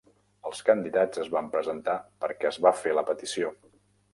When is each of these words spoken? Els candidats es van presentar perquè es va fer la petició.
Els 0.49 0.61
candidats 0.69 1.21
es 1.25 1.29
van 1.35 1.51
presentar 1.57 1.95
perquè 2.25 2.51
es 2.53 2.61
va 2.67 2.73
fer 2.81 2.99
la 2.99 3.05
petició. 3.11 3.53